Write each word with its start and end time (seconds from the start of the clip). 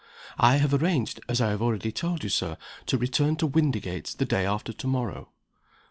"I 0.39 0.55
have 0.55 0.73
arranged 0.73 1.19
(as 1.29 1.41
I 1.41 1.51
have 1.51 1.61
already 1.61 1.91
told 1.91 2.23
you, 2.23 2.29
Sir) 2.31 2.57
to 2.87 2.97
return 2.97 3.35
to 3.35 3.45
Windygates 3.45 4.15
the 4.15 4.25
day 4.25 4.47
after 4.47 4.73
to 4.73 4.87
morrow." 4.87 5.29